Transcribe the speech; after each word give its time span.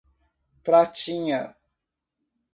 Pratinha 0.63 1.43